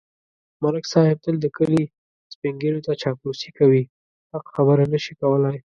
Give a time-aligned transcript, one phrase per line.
[0.63, 1.83] ملک صاحب تل د کلي
[2.33, 3.83] سپېنږیروته چاپلوسي کوي.
[4.31, 5.57] حق خبره نشي کولای.